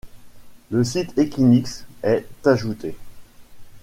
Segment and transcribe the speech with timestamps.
[0.71, 2.95] Le site Equinix est ajouté.